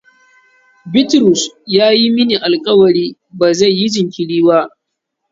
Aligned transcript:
Bitrusu 0.91 1.49
ya 1.75 1.87
yi 1.99 2.07
mini 2.15 2.35
alkawarin 2.47 3.15
ba 3.37 3.47
zai 3.57 3.75
yi 3.77 3.87
jinkiri 3.93 4.39
ba. 4.47 4.59